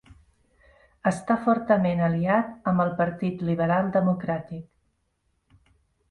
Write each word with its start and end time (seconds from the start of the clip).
Està 1.09 1.33
formalment 1.47 1.99
aliat 2.05 2.71
amb 2.71 2.83
el 2.85 2.93
Partit 3.01 3.43
Lliberal 3.49 3.91
Democràtic. 3.97 5.63